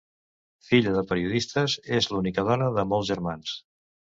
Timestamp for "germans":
3.13-3.55